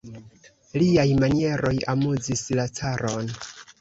[0.81, 3.31] Liaj manieroj amuzis la caron.